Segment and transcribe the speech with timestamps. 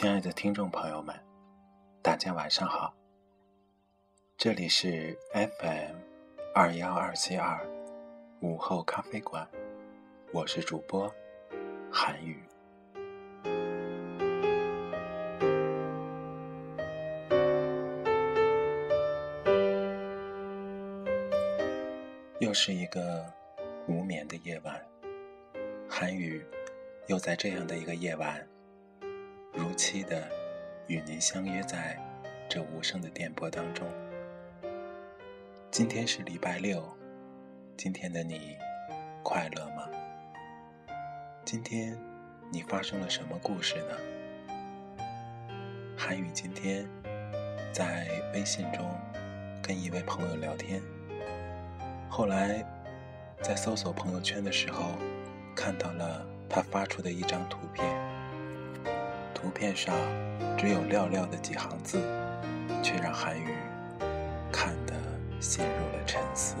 [0.00, 1.14] 亲爱的听众朋友们，
[2.00, 2.94] 大家晚上好。
[4.38, 5.94] 这里是 FM
[6.54, 7.60] 二幺二七二
[8.40, 9.46] 午后咖啡馆，
[10.32, 11.14] 我是主播
[11.92, 12.42] 韩语。
[22.38, 23.30] 又是一个
[23.86, 24.82] 无眠的夜晚，
[25.86, 26.42] 韩语
[27.06, 28.48] 又在这样的一个夜晚。
[29.52, 30.28] 如期的
[30.86, 31.98] 与您相约在
[32.48, 33.86] 这无声的电波当中。
[35.70, 36.82] 今天是礼拜六，
[37.76, 38.56] 今天的你
[39.22, 39.88] 快乐吗？
[41.44, 41.98] 今天
[42.52, 45.06] 你发生了什么故事呢？
[45.96, 46.88] 韩宇今天
[47.72, 48.88] 在微信中
[49.60, 50.80] 跟一位朋友聊天，
[52.08, 52.64] 后来
[53.42, 54.94] 在搜索朋友圈的时候，
[55.56, 58.09] 看到了他发出的一张图片。
[59.40, 59.94] 图片上
[60.58, 61.98] 只有寥寥的几行字，
[62.82, 63.54] 却让韩宇
[64.52, 64.92] 看得
[65.40, 66.56] 陷入了沉思。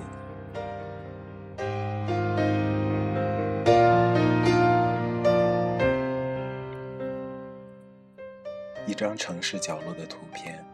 [8.86, 10.64] 一张城市角落的图片，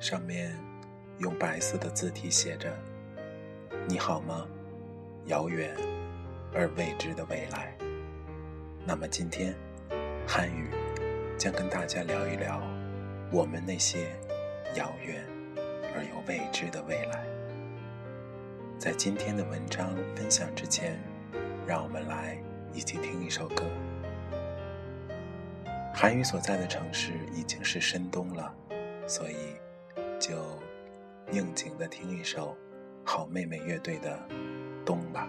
[0.00, 0.52] 上面
[1.18, 2.76] 用白色的字体写着
[3.86, 4.46] ：“你好吗？
[5.26, 5.72] 遥远
[6.52, 7.72] 而未知的未来。”
[8.84, 9.54] 那么今天，
[10.26, 10.70] 韩语。
[11.38, 12.62] 将跟大家聊一聊
[13.30, 14.10] 我们那些
[14.74, 15.22] 遥远
[15.94, 17.24] 而又未知的未来。
[18.78, 20.98] 在今天的文章分享之前，
[21.66, 22.38] 让我们来
[22.72, 23.64] 一起听一首歌。
[25.94, 28.54] 韩语所在的城市已经是深冬了，
[29.06, 29.56] 所以
[30.18, 30.36] 就
[31.32, 32.56] 应景的听一首
[33.04, 34.18] 好妹妹乐队的
[34.84, 35.28] 《冬》吧。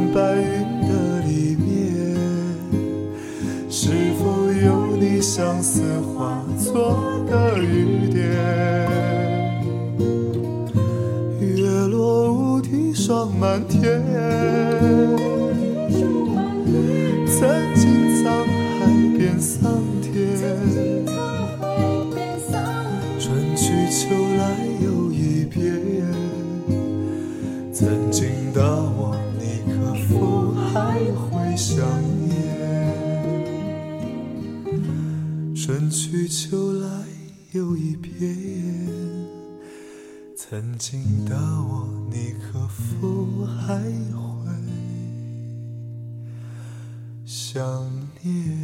[0.13, 0.43] 白云
[0.89, 0.91] 的
[1.21, 1.69] 里面，
[3.69, 6.99] 是否有你相思化作
[7.29, 8.19] 的雨点？
[11.39, 14.03] 月落乌啼霜满天。
[17.25, 17.39] 曾
[17.75, 17.81] 经
[18.17, 18.25] 沧
[18.79, 18.79] 海
[19.17, 19.90] 变桑田
[37.51, 38.13] 又一遍，
[40.37, 44.49] 曾经的我，你可否还会
[47.25, 48.60] 想念？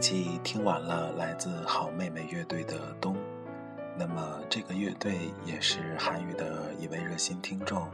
[0.00, 3.14] 起听完了来自好妹妹乐队的《冬》，
[3.96, 7.86] 那么这个乐队也是韩语的一位热心听众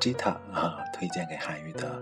[0.00, 2.00] ，Jita 啊推荐给韩语的。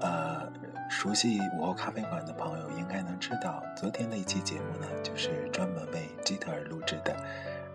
[0.00, 0.50] 呃，
[0.88, 7.14] 熟悉午后咖啡馆的朋友应该能知道，昨天的一期节目呢，就是专门为 Jita 而录制的，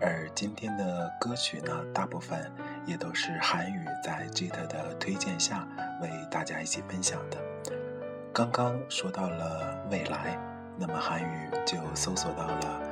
[0.00, 2.50] 而今天的歌曲呢，大部分
[2.84, 5.66] 也都是韩语在 Jita 的推荐下
[6.02, 7.38] 为大家一起分享的。
[8.32, 10.36] 刚刚说到了未来，
[10.78, 12.82] 那么韩语就搜索到了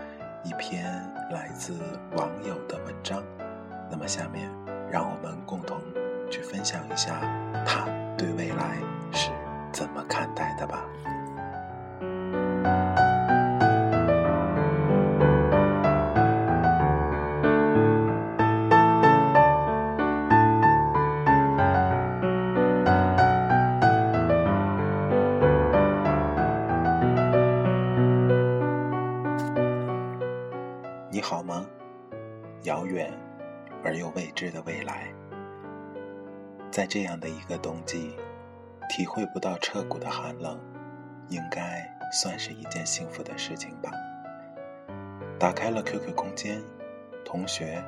[0.42, 0.84] 一篇
[1.30, 1.74] 来自
[2.16, 3.22] 网友的文章。
[3.90, 4.50] 那么下面，
[4.90, 5.78] 让我们共同
[6.30, 7.20] 去分享一下
[7.66, 7.84] 他
[8.16, 8.78] 对未来
[9.12, 9.30] 是
[9.70, 10.84] 怎么看待的吧。
[34.64, 35.12] 未来
[36.70, 38.16] 在这样的一个冬季，
[38.88, 40.58] 体会不到彻骨的寒冷，
[41.28, 43.90] 应该算是一件幸福的事情吧。
[45.38, 46.62] 打开了 QQ 空间，
[47.24, 47.82] 同学、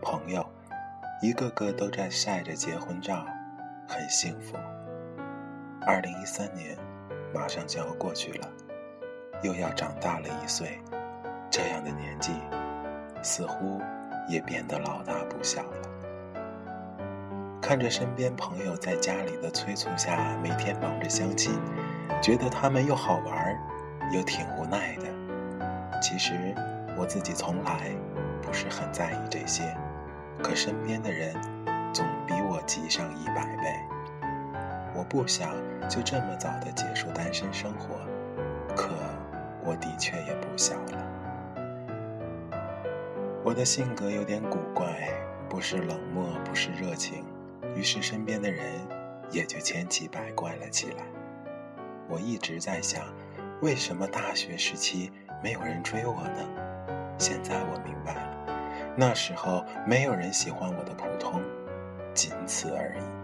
[0.00, 0.44] 朋友，
[1.20, 3.26] 一个个都在晒着结婚照，
[3.86, 4.56] 很幸福。
[5.86, 6.76] 二零一三年
[7.34, 8.48] 马上就要过去了，
[9.42, 10.80] 又要长大了一岁，
[11.50, 12.32] 这样的年纪，
[13.22, 13.80] 似乎
[14.28, 16.01] 也变得老大不小了。
[17.62, 21.54] 看着身边朋友在家里的催促下，每天忙着相亲，
[22.20, 23.56] 觉得他们又好玩，
[24.10, 25.04] 又挺无奈的。
[26.02, 26.52] 其实
[26.98, 27.92] 我自己从来
[28.42, 29.74] 不是很在意这些，
[30.42, 31.32] 可身边的人
[31.94, 33.72] 总比我急上一百倍。
[34.92, 35.54] 我不想
[35.88, 37.94] 就这么早的结束单身生活，
[38.74, 38.90] 可
[39.64, 40.98] 我的确也不小了。
[43.44, 45.08] 我的性格有点古怪，
[45.48, 47.24] 不是冷漠，不是热情。
[47.74, 48.64] 于是身边的人
[49.30, 51.04] 也就千奇百怪了起来。
[52.08, 53.02] 我一直在想，
[53.60, 55.10] 为什么大学时期
[55.42, 57.16] 没有人追我呢？
[57.18, 61.40] 现在我明白了，那时候没有人喜欢我的普通，
[62.12, 63.21] 仅此而已。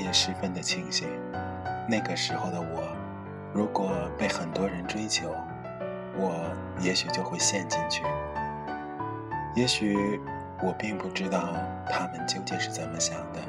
[0.00, 1.08] 也十分的庆幸，
[1.88, 2.96] 那个时候的我，
[3.52, 5.34] 如果被很多人追求，
[6.16, 6.34] 我
[6.80, 8.02] 也许就会陷进去。
[9.54, 10.20] 也许
[10.62, 11.48] 我并不知道
[11.88, 13.40] 他们究竟是怎么想的，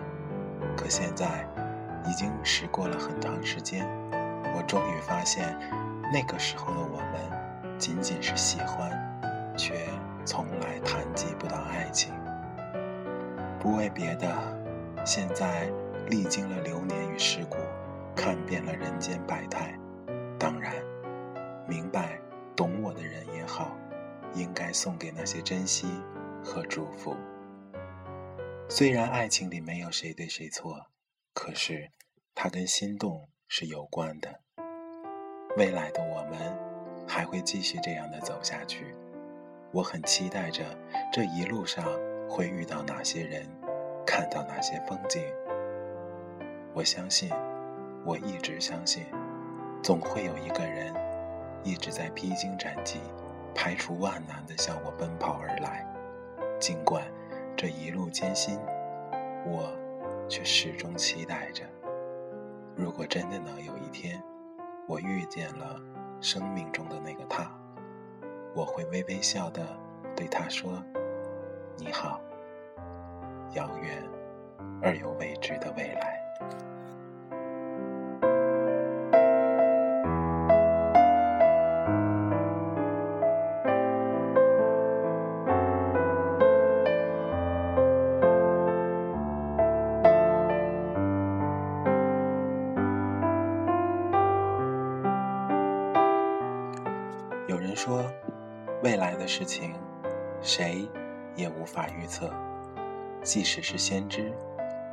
[0.76, 1.46] 可现在
[2.06, 3.88] 已经时过了很长时间，
[4.56, 5.56] 我终于发现，
[6.12, 8.90] 那个时候的我们仅仅是喜欢，
[9.56, 9.76] 却
[10.26, 12.14] 从来谈及不到爱情。
[13.60, 14.28] 不为别的，
[15.06, 15.70] 现在。
[16.10, 17.58] 历经了流年与世故，
[18.16, 19.78] 看遍了人间百态，
[20.40, 20.74] 当然，
[21.68, 22.20] 明白
[22.56, 23.78] 懂我的人也好，
[24.34, 25.88] 应该送给那些珍惜
[26.44, 27.16] 和祝福。
[28.68, 30.88] 虽然爱情里没有谁对谁错，
[31.36, 31.92] 可是
[32.34, 34.40] 它跟心动是有关的。
[35.58, 36.58] 未来的我们
[37.08, 38.96] 还会继续这样的走下去，
[39.72, 40.64] 我很期待着
[41.14, 41.86] 这一路上
[42.28, 43.48] 会遇到哪些人，
[44.08, 45.22] 看到哪些风景。
[46.74, 47.30] 我相信，
[48.06, 49.06] 我一直相信，
[49.82, 50.94] 总会有一个人
[51.64, 53.00] 一直在披荆斩棘、
[53.54, 55.86] 排除万难地向我奔跑而来。
[56.60, 57.04] 尽管
[57.58, 58.60] 这一路艰辛，
[59.46, 59.76] 我
[60.30, 61.64] 却始终期待着。
[62.76, 64.22] 如果真的能有一天，
[64.88, 65.82] 我遇见了
[66.22, 67.52] 生命中的那个他，
[68.56, 69.66] 我会微微笑的
[70.16, 70.82] 对他说
[71.76, 72.22] ：“你好，
[73.54, 74.04] 遥远
[74.82, 76.20] 而又未知的未来。”
[97.48, 98.04] 有人说，
[98.84, 99.74] 未来的事情，
[100.40, 100.88] 谁
[101.36, 102.32] 也无法预测。
[103.24, 104.32] 即使是先知，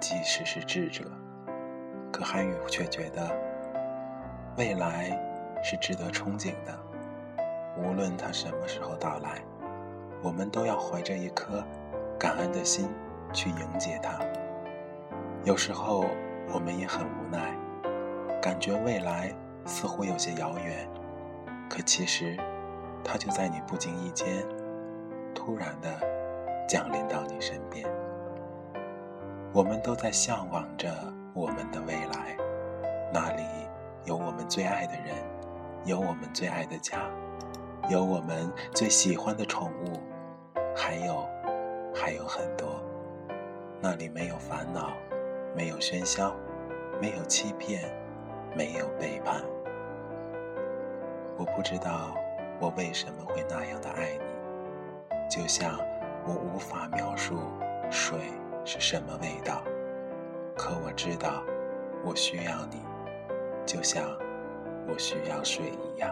[0.01, 1.05] 即使是智者，
[2.17, 3.31] 可韩语却觉得，
[4.57, 5.11] 未来
[5.63, 6.75] 是值得憧憬的。
[7.77, 9.43] 无论它什么时候到来，
[10.23, 11.63] 我们都要怀着一颗
[12.19, 12.89] 感恩的心
[13.35, 14.19] 去迎接它。
[15.45, 16.07] 有时候
[16.55, 17.55] 我们也很无奈，
[18.41, 19.31] 感觉未来
[19.67, 20.89] 似乎有些遥远，
[21.69, 22.35] 可其实。
[23.05, 24.43] 它就在你不经意间，
[25.33, 25.89] 突然的
[26.67, 27.87] 降临到你身边。
[29.53, 30.91] 我们都在向往着
[31.37, 32.35] 我们的未来，
[33.13, 33.43] 那里
[34.07, 35.15] 有我们最爱的人，
[35.85, 37.11] 有我们最爱的家，
[37.91, 40.01] 有我们最喜欢的宠物，
[40.75, 41.29] 还有，
[41.95, 42.83] 还有很多。
[43.83, 44.95] 那里没有烦恼，
[45.55, 46.35] 没有喧嚣，
[47.03, 47.83] 没有欺骗，
[48.57, 49.43] 没有背叛。
[51.37, 52.17] 我不知道。
[52.59, 55.29] 我为什么会那样的爱你？
[55.29, 55.79] 就像
[56.27, 57.39] 我无法描述
[57.91, 58.19] 水
[58.65, 59.63] 是什么味道，
[60.57, 61.45] 可我知道
[62.03, 62.83] 我需要你，
[63.67, 64.05] 就像
[64.89, 66.11] 我需要水一样。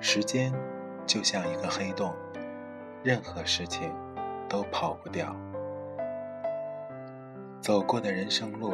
[0.00, 0.52] 时间。
[1.04, 2.14] 就像一个黑洞，
[3.02, 3.92] 任何事情
[4.48, 5.34] 都跑不掉。
[7.60, 8.72] 走过的人生路，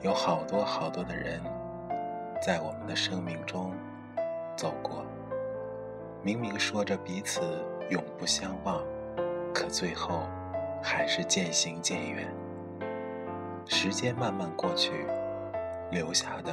[0.00, 1.40] 有好多好多的人，
[2.40, 3.72] 在我们的生命中
[4.56, 5.04] 走过。
[6.22, 7.40] 明明说着彼此
[7.90, 8.80] 永不相忘，
[9.52, 10.20] 可最后
[10.80, 12.32] 还是渐行渐远。
[13.66, 15.04] 时间慢慢过去，
[15.90, 16.52] 留下的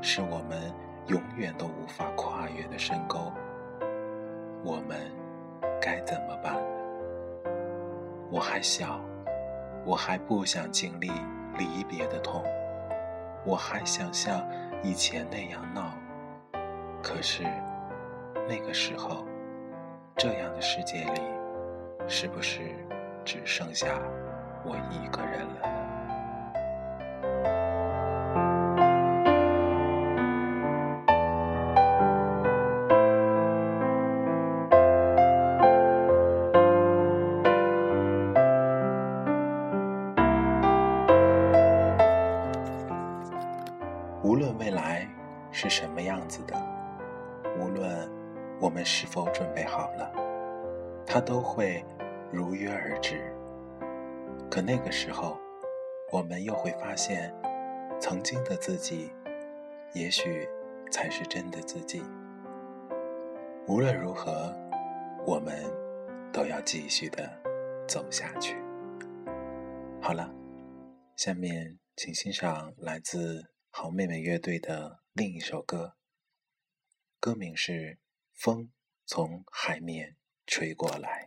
[0.00, 0.72] 是我们
[1.06, 3.30] 永远都无法跨越的深沟。
[4.64, 4.98] 我们
[5.82, 6.56] 该怎么办？
[8.30, 8.98] 我还小，
[9.84, 11.10] 我还不想经历
[11.58, 12.42] 离别的痛，
[13.44, 14.46] 我还想像
[14.82, 15.94] 以前那样闹。
[17.02, 17.44] 可是
[18.48, 19.24] 那个时候，
[20.16, 21.22] 这样的世界里，
[22.06, 22.60] 是不是
[23.24, 23.86] 只剩下
[24.64, 25.79] 我一个人了？
[54.70, 55.36] 那个时候，
[56.12, 57.34] 我们又会发现，
[58.00, 59.10] 曾经的自己，
[59.94, 60.48] 也许
[60.92, 62.00] 才是真的自己。
[63.66, 64.56] 无论如何，
[65.26, 65.64] 我们
[66.32, 67.28] 都要继续的
[67.88, 68.54] 走下去。
[70.00, 70.32] 好了，
[71.16, 75.00] 下面请欣赏来自好妹妹乐队的。
[75.14, 75.94] 另一首歌，
[77.18, 77.72] 歌名是
[78.32, 78.70] 《风
[79.04, 81.26] 从海面吹过来》。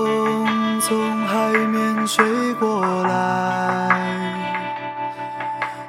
[0.91, 3.89] 从海面吹过来，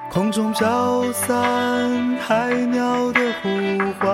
[0.08, 3.48] 空中飘散海鸟的呼
[3.98, 4.06] 唤。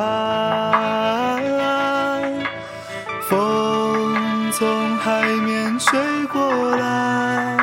[3.29, 6.01] 风从海面吹
[6.33, 7.55] 过来，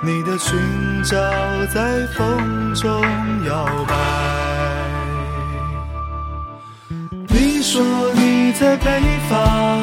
[0.00, 0.56] 你的裙
[1.02, 1.16] 角
[1.74, 3.02] 在风中
[3.44, 3.96] 摇摆。
[7.26, 7.82] 你说
[8.14, 9.82] 你在北方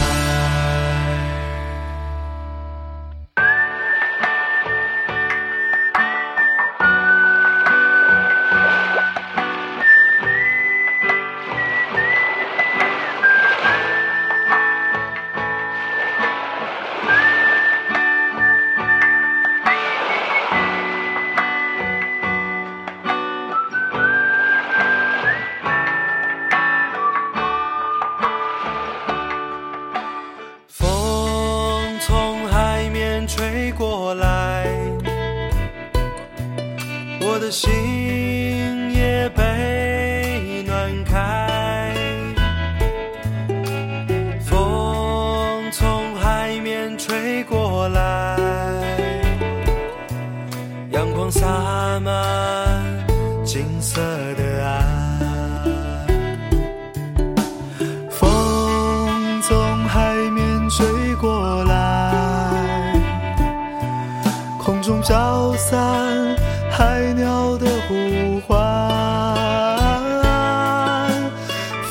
[65.21, 66.35] 飘散
[66.71, 68.57] 海鸟的呼唤。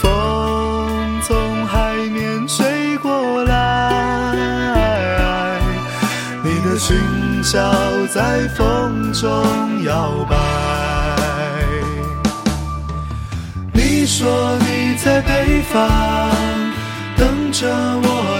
[0.01, 4.35] 风从海面吹过来，
[6.43, 6.99] 你的裙
[7.45, 7.61] 角
[8.13, 9.31] 在风中
[9.85, 10.37] 摇摆。
[13.73, 15.89] 你说你在北方
[17.17, 17.69] 等着
[18.03, 18.40] 我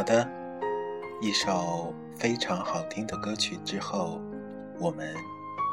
[0.00, 0.26] 好的，
[1.20, 4.18] 一首非常好听的歌曲之后，
[4.78, 5.14] 我们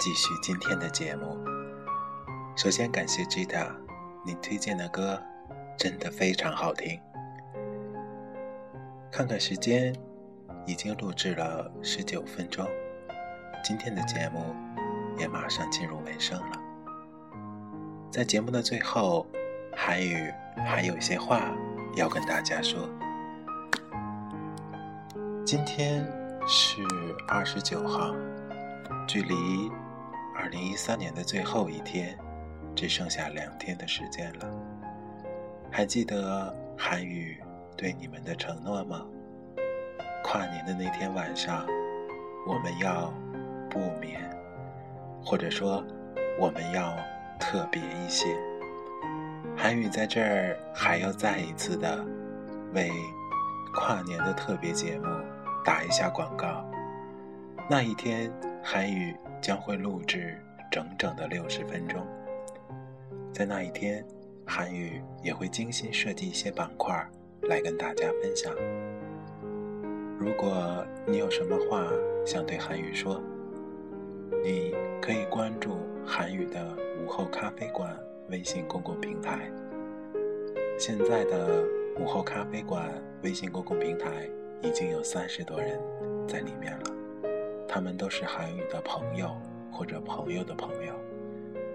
[0.02, 1.38] 继续今天的节目。
[2.58, 3.70] 首先感谢 Gita，
[4.26, 5.18] 你推荐的歌
[5.78, 7.00] 真的非常好听。
[9.10, 9.96] 看看时间，
[10.66, 12.68] 已经录制了十九分钟，
[13.64, 14.54] 今天的节目
[15.18, 16.60] 也马上进入尾声了。
[18.12, 19.26] 在节目的最后，
[19.74, 21.50] 韩语还有一些话
[21.96, 22.90] 要跟大家说。
[25.48, 26.06] 今天
[26.46, 26.82] 是
[27.26, 28.14] 二十九号，
[29.08, 29.72] 距离
[30.36, 32.20] 二零一三年的最后一天
[32.76, 34.52] 只剩下两天的时间了。
[35.72, 37.42] 还记得韩语
[37.78, 39.06] 对你们的承诺吗？
[40.22, 41.66] 跨年的那天晚上，
[42.46, 43.14] 我们要
[43.70, 44.30] 不眠，
[45.24, 45.82] 或者说
[46.38, 46.94] 我们要
[47.40, 48.38] 特别一些。
[49.56, 52.06] 韩语在这儿还要再一次的
[52.74, 52.92] 为
[53.74, 55.06] 跨年的特别节目
[55.68, 56.66] 打一下广告。
[57.70, 58.32] 那一天，
[58.64, 62.08] 韩语将会录制整整的六十分钟。
[63.34, 64.02] 在那一天，
[64.46, 67.06] 韩语也会精心设计一些板块
[67.50, 68.56] 来跟大家分享。
[70.18, 71.86] 如果你有什么话
[72.26, 73.22] 想对韩语说，
[74.42, 75.76] 你可以关注
[76.06, 76.66] 韩语的
[77.04, 77.94] 午后咖啡馆
[78.30, 79.52] 微信公共平台。
[80.80, 81.62] 现在的
[82.00, 82.90] 午后咖啡馆
[83.22, 84.30] 微信公共平台
[84.64, 85.80] 已经有三十多人
[86.28, 89.40] 在里面了，他们都是韩语的朋友
[89.72, 91.00] 或者朋友的朋友，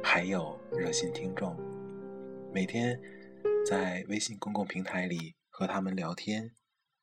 [0.03, 1.57] 还有热心听众。
[2.53, 3.01] 每天
[3.65, 6.55] 在微信公共平台里和他们聊天，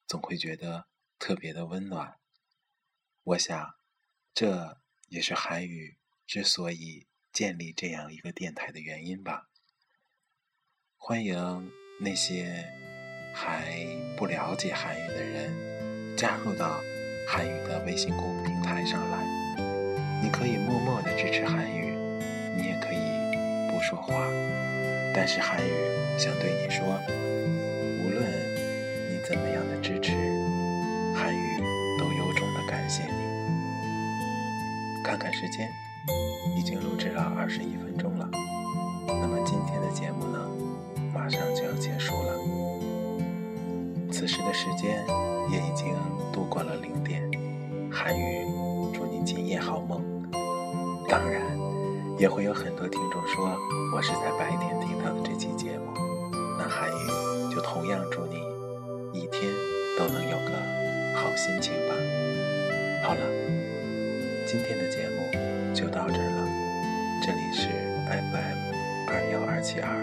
[0.05, 0.87] 总会觉得
[1.17, 2.15] 特别的温暖。
[3.23, 3.75] 我想，
[4.33, 9.49] 这也是韩语之所以建立这样一个电台的原因吧。
[10.97, 12.65] 欢迎那些
[13.33, 13.85] 还
[14.17, 15.68] 不了解韩语的人
[16.19, 16.81] 加入到
[17.25, 19.17] 韩语的微信公众平台上来。
[20.21, 21.95] 你可以默默的支持韩语，
[22.57, 22.99] 你也可以
[23.71, 24.27] 不说话，
[25.15, 25.71] 但是韩语
[26.17, 26.83] 想对你说，
[28.03, 28.21] 无论
[29.09, 30.11] 你怎么样的支持，
[31.15, 31.57] 韩语
[31.97, 33.13] 都由衷的感谢你。
[35.01, 35.71] 看看时间，
[36.57, 38.29] 已经录制了二十一分钟了。
[39.07, 40.37] 那么今天的节目呢，
[41.13, 42.33] 马上就要结束了。
[44.11, 45.01] 此时的时间。
[48.09, 48.43] 韩语，
[48.91, 50.01] 祝你今夜好梦。
[51.07, 51.43] 当然，
[52.17, 53.55] 也会有很多听众说
[53.95, 55.93] 我是在白天听到的这期节目。
[56.57, 58.41] 那韩语就同样祝你
[59.13, 59.43] 一天
[59.95, 60.57] 都能有个
[61.19, 61.93] 好心情吧。
[63.03, 63.21] 好了，
[64.47, 66.49] 今天的节目就到这儿了。
[67.21, 67.67] 这里是
[68.09, 68.57] FM
[69.07, 69.93] 二幺二七二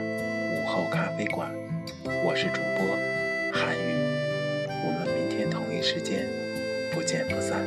[0.54, 1.50] 午后咖啡馆，
[2.24, 2.86] 我是主播
[3.52, 3.82] 韩语。
[4.86, 6.24] 我们明天同一时间
[6.94, 7.58] 不见不散。